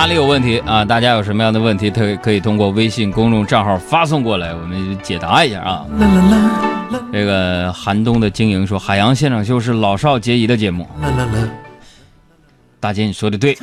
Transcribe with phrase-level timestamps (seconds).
[0.00, 0.82] 哪里有问题啊？
[0.82, 5.84] 大家有什么样的问题，可以可以通过微信公众账号发送过来，我们解答一下啊。
[7.12, 10.88] 这个寒冬的经营说，海洋现场秀是老少皆宜的节目。
[12.80, 13.54] 大姐，你说的对。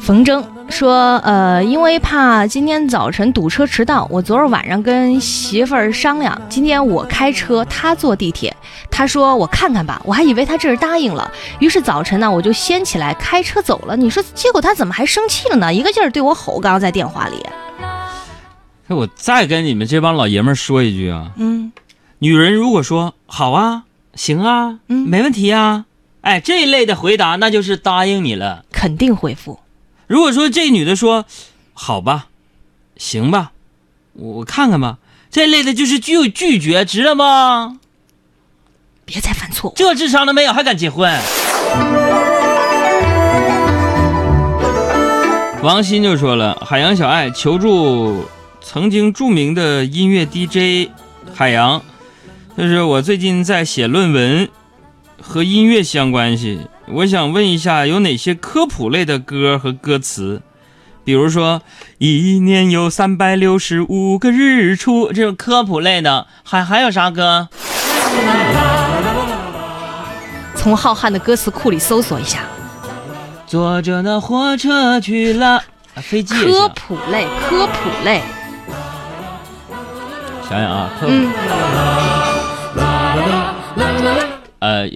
[0.00, 8.53] 冯征说：“呃，因为怕今天早晨堵车迟到，我昨儿晚上跟媳妇儿商量，今天我开车，她坐地铁。
[8.90, 11.30] 他说我看看吧，我还以为他这是答应了。
[11.58, 13.96] 于是早晨呢，我就先起来开车走了。
[13.96, 15.74] 你说，结果他怎么还生气了呢？
[15.74, 17.44] 一个劲儿对我吼，刚刚在电话里。
[18.86, 21.72] 那我再跟你们这帮老爷们儿说一句啊，嗯
[22.18, 23.84] 女人如果说好啊，
[24.14, 25.86] 行啊，嗯没问题啊，
[26.20, 28.64] 哎，这一类的回答那就是答应你了。
[28.70, 29.60] 肯定回复。
[30.06, 31.24] 如果说这女的说
[31.72, 32.26] 好吧，
[32.96, 33.52] 行吧，
[34.12, 34.98] 我看看吧，
[35.30, 37.80] 这类的就是拒拒绝，知道吗？
[39.04, 39.74] 别再犯错误。
[39.76, 41.12] 这智商都没有，还敢结婚？
[45.62, 48.26] 王鑫就说了：“海洋小爱求助
[48.60, 50.90] 曾经著名的音乐 DJ
[51.34, 51.80] 海洋，
[52.58, 54.48] 就是我最近在写论文，
[55.18, 56.60] 和音乐相关系。
[56.86, 60.42] 我想问一下，有哪些科普类的歌和歌词？
[61.02, 61.62] 比如说
[61.96, 67.48] ‘一年有三百六十五个日出’这种科普类的，还还有啥歌？
[70.64, 72.40] 从浩瀚的歌词库里搜索一下，
[73.46, 75.56] 坐着那火车去了，
[75.94, 76.66] 啊飞机也科。
[76.70, 78.22] 普类，科普类。
[80.48, 81.30] 想想啊，科普嗯，
[84.60, 84.88] 呃，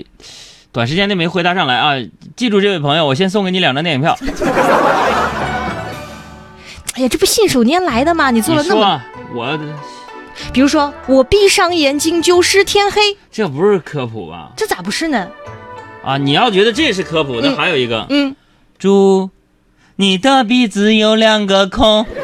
[0.73, 1.93] 短时间内没回答上来啊，
[2.35, 4.17] 记住这位朋友，我先送给你两张电影票。
[6.95, 8.31] 哎呀，这不信手拈来的吗？
[8.31, 9.59] 你做了那么，你说，我
[10.51, 14.53] 比如说我闭上眼睛就是天黑，这不是科普吧？
[14.57, 15.29] 这咋不是呢？
[16.05, 18.35] 啊，你要觉得这是科普，那嗯还有一个，嗯，
[18.79, 19.31] 猪
[19.97, 22.07] 你的鼻子有两个孔。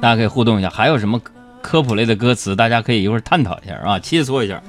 [0.00, 1.20] 大家可以互动一下，还有什么
[1.60, 2.56] 科普类的歌词？
[2.56, 4.62] 大家可以一会儿探讨一下啊，切磋一下。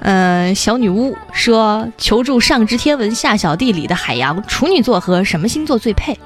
[0.00, 6.18] 呃，小女巫说求助上知天文下晓地理的海洋，处女座和什么星座最配？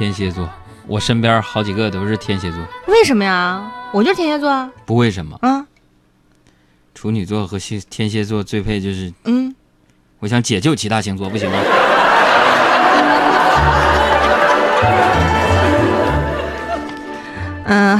[0.00, 0.48] 天蝎座，
[0.86, 3.70] 我身边好几个都是天蝎座，为什么呀？
[3.92, 4.72] 我就是天蝎座啊。
[4.86, 5.66] 不为什么，啊，
[6.94, 9.54] 处女座和蝎天蝎座最配就是，嗯，
[10.20, 11.58] 我想解救其他星座，不行吗？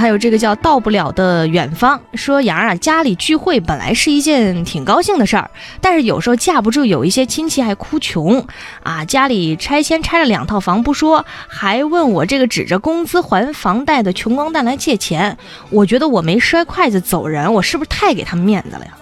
[0.01, 5.51] 还有这个叫到不了的远方，说杨儿啊，家里聚会本来是一件挺高兴的事儿，
[5.83, 8.43] 但是有时候架不住有一些亲戚还哭穷
[8.83, 15.37] 啊，家里拆迁拆了两套房不说，还问我这个指着工资还房贷的穷光蛋来借钱，
[15.69, 18.97] 我觉得我没摔筷子走人，我是不是太给他们面子了呀？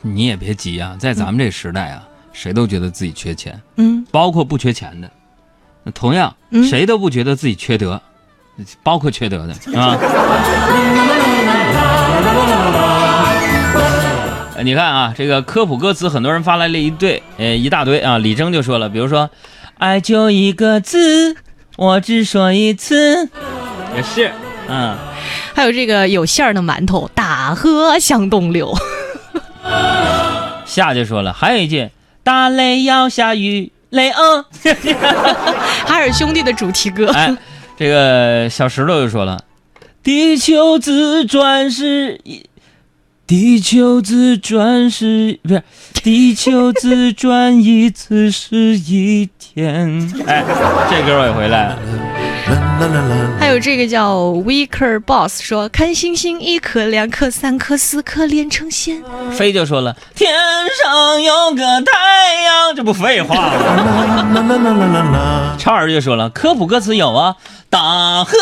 [0.00, 2.02] 你也别急啊，在咱们这时代啊，
[2.32, 5.10] 谁都觉得自己缺钱，嗯包括不缺钱的。
[5.84, 8.00] 那同样，嗯谁都不觉得自己缺德，
[8.82, 9.96] 包括缺德的啊。
[14.56, 18.18] 呃你看啊，这个科普歌词，很多人发来了一对，呃，一大堆啊。
[18.18, 19.30] 李征就说了，比如说，
[19.78, 21.36] 爱就一个字，
[21.76, 23.28] 我只说一次，
[23.94, 24.32] 也是，
[24.66, 24.96] 嗯。
[25.54, 28.76] 还有这个有馅儿的馒头，大河向东流。
[30.64, 31.88] 夏就说了，还有一句，
[32.24, 34.44] 打雷要下雨，雷哦。
[35.86, 37.08] 海尔兄弟的主题歌。
[37.12, 37.32] 哎，
[37.78, 39.38] 这个小石头就说了，
[40.02, 42.44] 地球自转是一，
[43.24, 45.62] 地球自转是不是？
[46.02, 50.10] 地球自转一次是一天。
[50.26, 50.42] 哎，
[50.90, 51.78] 这歌我也回来了。
[53.40, 59.02] 还有这个叫 Weaker Boss 说，看星星一颗、两颗、三颗、四颗连成线。
[59.32, 60.32] 飞就说了，天
[60.82, 63.34] 上有个太阳，这不废话
[65.04, 65.56] 吗？
[65.58, 67.34] 超儿就说了，科普歌词有啊，
[67.68, 68.32] 大河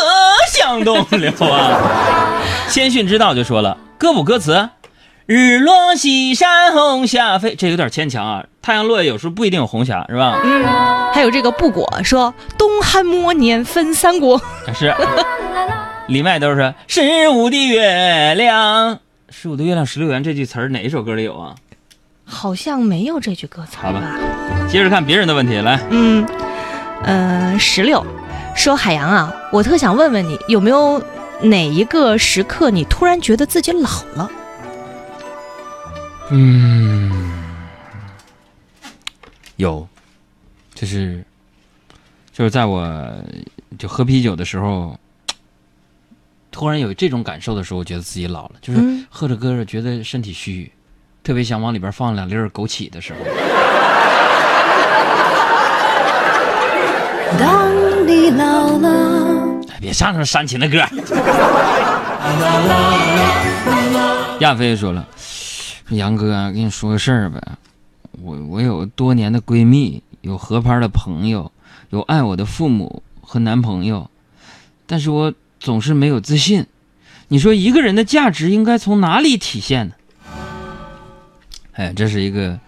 [0.51, 1.81] 向东流啊。
[2.69, 4.69] 谦逊之道就说了，科普歌词，
[5.27, 8.45] 日落西山红霞飞，这有点牵强啊。
[8.61, 10.39] 太阳落下有时候不一定有红霞，是吧？
[10.41, 10.63] 嗯，
[11.13, 14.41] 还有这个不果说，东汉末年分三国。
[14.73, 14.95] 是。
[16.07, 21.53] 里外都是十五的月亮，十五的月亮十六圆这句词儿哪一首歌里有啊？
[22.23, 24.01] 好像没有这句歌词好吧
[24.69, 25.77] 接着看别人的问题，来。
[25.89, 26.25] 嗯，
[27.03, 28.01] 呃，石榴
[28.55, 31.03] 说海洋啊，我特想问问你，有没有
[31.41, 34.31] 哪一个时刻你突然觉得自己老了？
[36.29, 37.31] 嗯，
[39.55, 39.87] 有，
[40.73, 41.23] 就是
[42.33, 42.85] 就是在我
[43.79, 44.99] 就喝啤酒的时候，
[46.51, 50.69] 突然有这种感受的时候，我觉得自己老了，就是嗯喝着喝着觉得身体虚，
[51.23, 53.19] 特别想往里边放两粒儿枸杞的时候。
[57.39, 60.79] 当你老了，哎别唱这么煽情的歌。
[64.39, 65.07] 亚飞说了，
[65.89, 67.41] 杨哥啊，跟你说个事儿呗，
[68.21, 71.51] 我我有多年的闺蜜，有合拍的朋友，
[71.91, 74.09] 有爱我的父母和男朋友，
[74.85, 76.65] 但是我总是没有自信。
[77.29, 79.93] 你说一个人的价值应该从哪里体现呢？
[81.73, 82.59] 哎，这是一个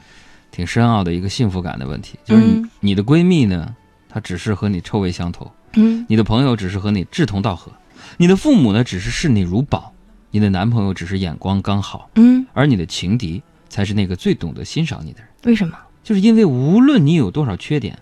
[0.51, 3.75] 挺深奥的一个幸福感的问题，就是你、嗯你的闺蜜呢，
[4.07, 5.51] 她只是和你臭味相投。
[5.73, 7.71] 嗯你的朋友只是和你志同道合，
[8.17, 9.93] 你的父母呢只是视你如宝，
[10.31, 15.27] 你的男朋友只是眼光刚好，嗯，而你的情敌才是那个最懂得欣赏你的人。
[15.43, 15.77] 为什么？
[16.03, 17.97] 就是因为无论你有多少缺点，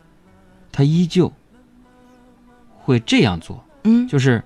[0.72, 1.32] 他依旧
[2.80, 4.44] 会这样做，嗯就是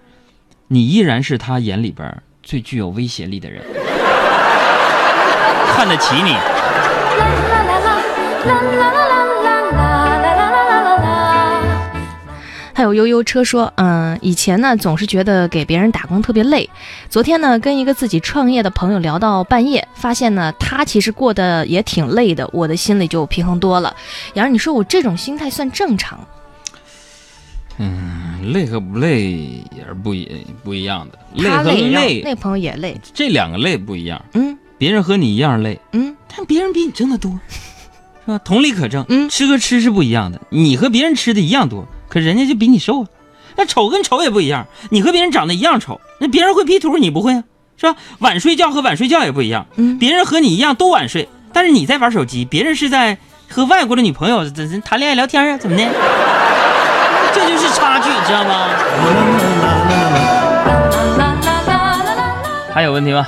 [0.67, 3.63] 你依然是他眼里边最具有威胁力的人，
[5.73, 6.35] 看得起你。
[12.81, 16.67] 还有悠悠车说，嗯，以前呢总是觉得给别人打工特别累。
[17.11, 23.95] 昨天呢跟一个自己创业的朋友聊到半夜，发现呢他其实过得也挺累的，我的心里就平衡多了。
[24.33, 26.19] 杨儿，你说我这种心态算正常？
[27.77, 29.29] 嗯，累和不累
[29.77, 32.99] 也是不一不一样的，累和他累，累那朋友也累。
[33.13, 34.19] 这两个累不一样。
[34.33, 37.31] 嗯别人和你一样累，嗯但别人比你挣得多，
[38.25, 38.39] 是吧？
[38.39, 40.41] 同理可证，嗯吃和吃是不一样的。
[40.49, 43.07] 你和别人吃的一样多，可人家就比你瘦啊。
[43.55, 47.43] 那丑跟丑也不一样，你和别人长得一样丑，那别人会 P 图，你不会啊，
[47.77, 47.95] 是吧？
[48.19, 53.17] 晚睡觉和晚睡觉也不一样，嗯，别人和你一样都晚睡，但是你在玩手机，别人是在
[53.49, 54.49] 和外国的女朋友
[54.85, 55.83] 谈恋爱聊天啊，怎么的？
[57.33, 58.67] 这就是差距，知道吗？
[62.73, 63.27] 还有问题吗？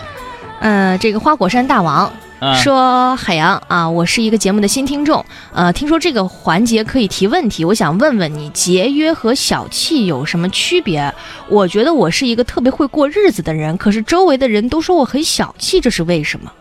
[0.62, 2.12] 呃，这个花果山大王
[2.44, 11.14] 啊，说海洋啊，我是一个节目的新听众，呃，听说这个环节可以提问题，我想问问你，节约和小气有什么区别？
[11.48, 16.52] 我觉得我是一个特别会过日子的人，可是周围的人都说我很小气，这是为什么？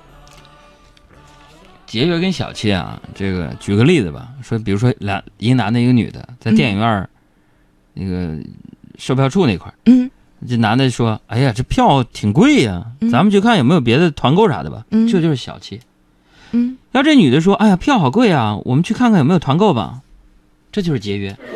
[1.84, 7.10] 节约跟小气啊，这个举个例子吧，说比如说俩一个男的，一个女的，在电影院儿、
[7.94, 8.38] 那个
[8.98, 10.08] 售票处那块儿，嗯
[10.48, 14.84] 这男的说：“哎呀，这票挺贵呀、嗯咱们去看有没有别的团购啥的吧。
[14.90, 15.80] 嗯这就是小气。
[16.52, 20.00] 嗯，要这女的说：“哎呀，票好贵啊，我们去看看有没有团购吧。”
[20.72, 21.36] 这就是节约。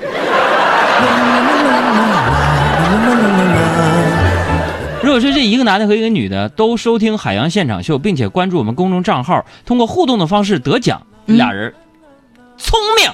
[5.02, 11.72] 如果说这一个男的和一个女的都收听海洋现场秀，并且关注我们公众账号，通过互动的方式得奖，嗯俩人
[12.58, 13.10] 聪明。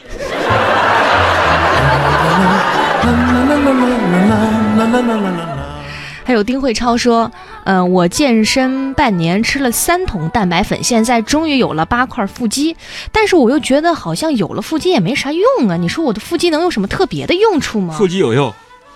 [6.42, 7.30] 丁慧超说，
[7.64, 12.76] 呃，我健身半年，吃了三桶蛋白粉，现在终于有了八块腹肌，
[13.10, 15.76] 但是我又觉得好像有了腹肌也没啥用啊。
[15.76, 17.94] 你说我的腹肌能有什么特别的用处吗？
[17.96, 18.52] 腹肌有用。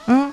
[0.07, 0.33] 嗯，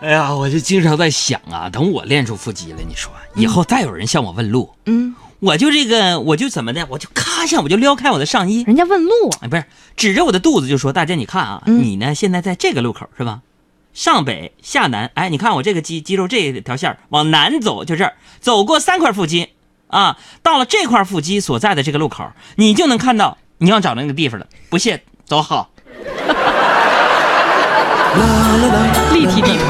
[0.00, 9.64] 哎呀，我就经常在想啊，等我练出腹肌了，你说以后再有人向我问路，嗯，我就这个，我就怎么的，我就咔一下，我就撩开我的上衣，人家问路啊，哎，不是
[9.96, 13.40] 指着我的肚子就说：“大姐，你看啊，嗯你呢现在在这个路口是吧？
[13.98, 19.48] 上北下南，哎，你看我这个肌肌肉这条线儿往南走，就这儿走过三块腹肌
[19.88, 24.46] 啊，到了这块腹肌所在的这个路口，你就能看到你要找的那个地方了。
[24.70, 25.70] 不信，走好。
[29.12, 29.64] 立体地图。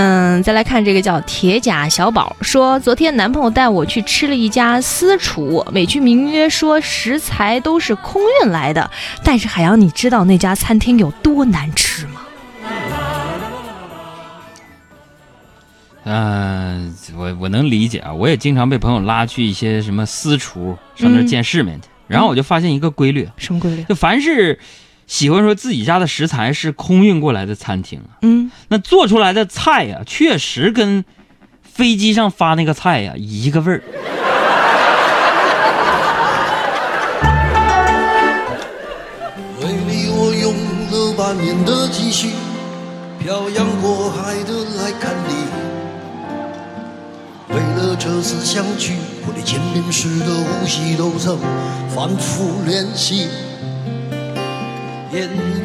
[0.00, 8.88] 嗯，再来看这个叫铁甲小宝说，昨天男朋友带我去吃了一家私厨，美其名曰说食材都是空运来的，
[9.24, 12.20] 但是海洋，你知道那家餐厅有多难吃吗？
[16.04, 23.82] 嗯、我我能理解啊，我也经常被朋友拉去一些什么私厨上那见世面去，然后我就发现一个规律，什么规律？
[23.82, 24.56] 就凡是
[25.08, 31.02] 喜欢说自己家的食材是空运过来的餐厅啊，嗯，那做出来的菜呀、确实跟
[31.62, 33.82] 飞机上发那个菜呀、一个味儿。
[39.62, 40.54] 为你我用
[40.92, 42.28] 了半年的积蓄，
[43.18, 45.48] 漂洋过海的来看你。
[47.48, 48.92] 为了这次相聚，
[49.26, 51.38] 我连见面时的呼吸都曾
[51.88, 53.26] 反复练习。
[55.18, 55.57] hidden